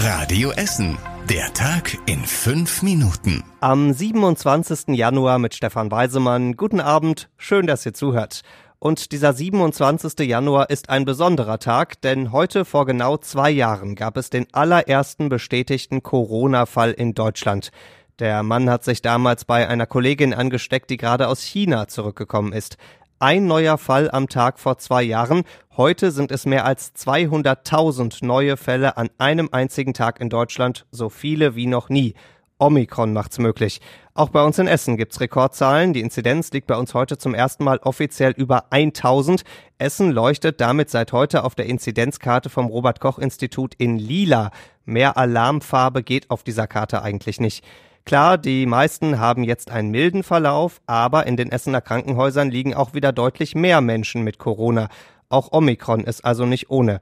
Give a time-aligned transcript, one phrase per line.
[0.00, 0.96] Radio Essen.
[1.28, 3.42] Der Tag in fünf Minuten.
[3.58, 4.96] Am 27.
[4.96, 6.56] Januar mit Stefan Weisemann.
[6.56, 8.42] Guten Abend, schön, dass ihr zuhört.
[8.78, 10.20] Und dieser 27.
[10.20, 15.28] Januar ist ein besonderer Tag, denn heute vor genau zwei Jahren gab es den allerersten
[15.28, 17.72] bestätigten Corona-Fall in Deutschland.
[18.20, 22.76] Der Mann hat sich damals bei einer Kollegin angesteckt, die gerade aus China zurückgekommen ist.
[23.18, 25.42] Ein neuer Fall am Tag vor zwei Jahren.
[25.78, 31.08] Heute sind es mehr als 200.000 neue Fälle an einem einzigen Tag in Deutschland, so
[31.08, 32.14] viele wie noch nie.
[32.58, 33.80] Omikron macht's möglich.
[34.12, 35.92] Auch bei uns in Essen gibt's Rekordzahlen.
[35.92, 39.44] Die Inzidenz liegt bei uns heute zum ersten Mal offiziell über 1000.
[39.78, 44.50] Essen leuchtet damit seit heute auf der Inzidenzkarte vom Robert Koch Institut in lila.
[44.84, 47.64] Mehr Alarmfarbe geht auf dieser Karte eigentlich nicht.
[48.04, 52.94] Klar, die meisten haben jetzt einen milden Verlauf, aber in den Essener Krankenhäusern liegen auch
[52.94, 54.88] wieder deutlich mehr Menschen mit Corona.
[55.30, 57.00] Auch Omikron ist also nicht ohne.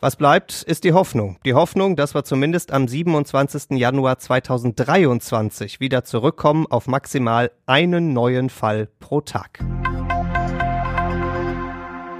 [0.00, 1.38] Was bleibt, ist die Hoffnung.
[1.44, 3.78] Die Hoffnung, dass wir zumindest am 27.
[3.78, 9.62] Januar 2023 wieder zurückkommen auf maximal einen neuen Fall pro Tag.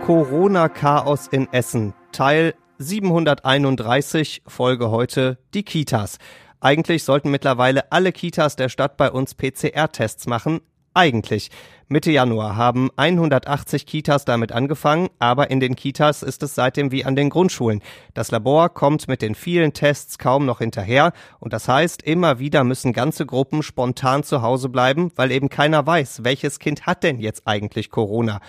[0.05, 6.19] Corona-Chaos in Essen, Teil 731, Folge heute, die Kitas.
[6.61, 10.61] Eigentlich sollten mittlerweile alle Kitas der Stadt bei uns PCR-Tests machen.
[10.97, 11.51] Eigentlich.
[11.89, 17.05] Mitte Januar haben 180 Kitas damit angefangen, aber in den Kitas ist es seitdem wie
[17.05, 17.83] an den Grundschulen.
[18.15, 22.65] Das Labor kommt mit den vielen Tests kaum noch hinterher und das heißt, immer wieder
[22.65, 27.21] müssen ganze Gruppen spontan zu Hause bleiben, weil eben keiner weiß, welches Kind hat denn
[27.21, 28.41] jetzt eigentlich Corona.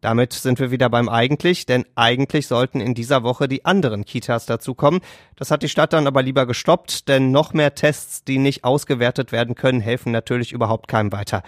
[0.00, 4.46] Damit sind wir wieder beim eigentlich, denn eigentlich sollten in dieser Woche die anderen Kitas
[4.46, 5.00] dazukommen.
[5.34, 9.32] Das hat die Stadt dann aber lieber gestoppt, denn noch mehr Tests, die nicht ausgewertet
[9.32, 11.42] werden können, helfen natürlich überhaupt keinem weiter.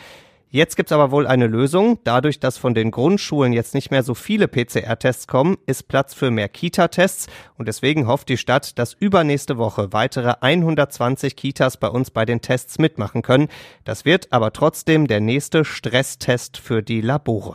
[0.53, 2.01] Jetzt gibt's aber wohl eine Lösung.
[2.03, 6.33] Dadurch, dass von den Grundschulen jetzt nicht mehr so viele PCR-Tests kommen, ist Platz für
[6.33, 12.11] mehr Kita-Tests und deswegen hofft die Stadt, dass übernächste Woche weitere 120 Kitas bei uns
[12.11, 13.47] bei den Tests mitmachen können.
[13.85, 17.55] Das wird aber trotzdem der nächste Stresstest für die Labore.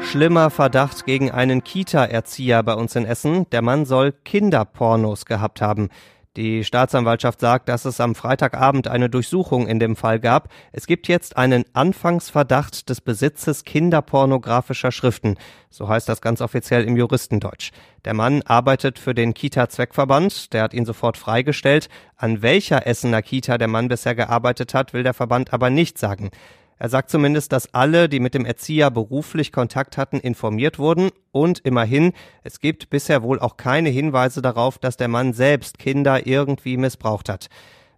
[0.00, 3.50] Schlimmer Verdacht gegen einen Kita-Erzieher bei uns in Essen.
[3.50, 5.88] Der Mann soll Kinderpornos gehabt haben.
[6.36, 10.48] Die Staatsanwaltschaft sagt, dass es am Freitagabend eine Durchsuchung in dem Fall gab.
[10.70, 15.38] Es gibt jetzt einen Anfangsverdacht des Besitzes kinderpornografischer Schriften.
[15.70, 17.72] So heißt das ganz offiziell im Juristendeutsch.
[18.04, 20.52] Der Mann arbeitet für den Kita-Zweckverband.
[20.52, 21.88] Der hat ihn sofort freigestellt.
[22.16, 26.30] An welcher Essener Kita der Mann bisher gearbeitet hat, will der Verband aber nicht sagen.
[26.82, 31.58] Er sagt zumindest, dass alle, die mit dem Erzieher beruflich Kontakt hatten, informiert wurden und
[31.58, 36.78] immerhin, es gibt bisher wohl auch keine Hinweise darauf, dass der Mann selbst Kinder irgendwie
[36.78, 37.48] missbraucht hat.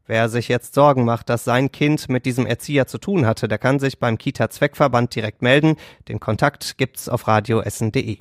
[0.09, 3.59] Wer sich jetzt Sorgen macht, dass sein Kind mit diesem Erzieher zu tun hatte, der
[3.59, 5.77] kann sich beim Kita-Zweckverband direkt melden.
[6.09, 8.19] Den Kontakt gibt's auf radioessen.de.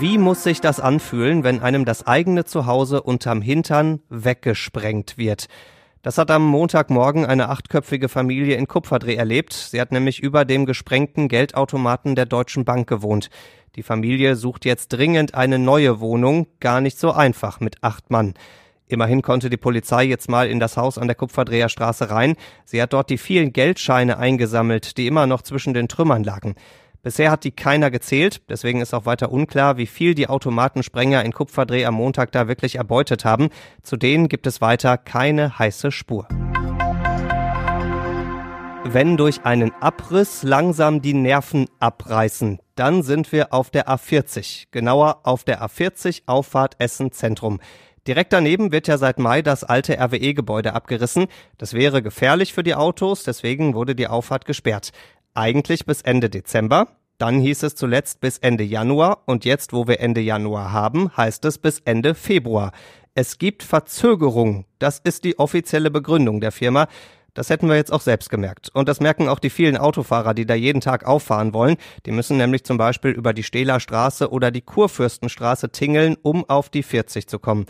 [0.00, 5.48] Wie muss sich das anfühlen, wenn einem das eigene Zuhause unterm Hintern weggesprengt wird?
[6.02, 9.52] Das hat am Montagmorgen eine achtköpfige Familie in Kupferdreh erlebt.
[9.52, 13.30] Sie hat nämlich über dem gesprengten Geldautomaten der Deutschen Bank gewohnt.
[13.76, 18.34] Die Familie sucht jetzt dringend eine neue Wohnung, gar nicht so einfach mit acht Mann.
[18.88, 22.34] Immerhin konnte die Polizei jetzt mal in das Haus an der Kupferdreher Straße rein.
[22.64, 26.56] Sie hat dort die vielen Geldscheine eingesammelt, die immer noch zwischen den Trümmern lagen.
[27.04, 31.32] Bisher hat die keiner gezählt, deswegen ist auch weiter unklar, wie viel die Automatensprenger in
[31.32, 33.48] Kupferdreh am Montag da wirklich erbeutet haben.
[33.82, 36.28] Zu denen gibt es weiter keine heiße Spur.
[38.84, 45.22] Wenn durch einen Abriss langsam die Nerven abreißen, dann sind wir auf der A40, genauer
[45.24, 47.58] auf der A40 Auffahrt Essen Zentrum.
[48.06, 51.26] Direkt daneben wird ja seit Mai das alte RWE-Gebäude abgerissen.
[51.58, 54.92] Das wäre gefährlich für die Autos, deswegen wurde die Auffahrt gesperrt.
[55.34, 56.88] Eigentlich bis Ende Dezember.
[57.16, 61.46] Dann hieß es zuletzt bis Ende Januar und jetzt, wo wir Ende Januar haben, heißt
[61.46, 62.72] es bis Ende Februar.
[63.14, 64.66] Es gibt Verzögerung.
[64.78, 66.86] Das ist die offizielle Begründung der Firma.
[67.32, 68.68] Das hätten wir jetzt auch selbst gemerkt.
[68.74, 71.76] Und das merken auch die vielen Autofahrer, die da jeden Tag auffahren wollen.
[72.04, 76.68] Die müssen nämlich zum Beispiel über die Stehler Straße oder die Kurfürstenstraße tingeln, um auf
[76.68, 77.64] die 40 zu kommen.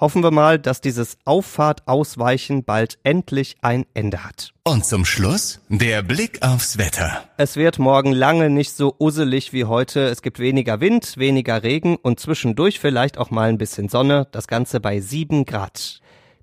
[0.00, 4.52] Hoffen wir mal, dass dieses Auffahrt-Ausweichen bald endlich ein Ende hat.
[4.62, 7.24] Und zum Schluss der Blick aufs Wetter.
[7.36, 10.06] Es wird morgen lange nicht so usselig wie heute.
[10.06, 14.28] Es gibt weniger Wind, weniger Regen und zwischendurch vielleicht auch mal ein bisschen Sonne.
[14.30, 16.00] Das Ganze bei sieben Grad.